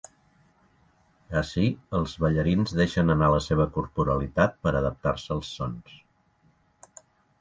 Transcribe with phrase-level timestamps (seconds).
[1.41, 1.65] Ací
[1.99, 6.01] els ballarins deixen anar la seva corporalitat per adaptar-se als sons.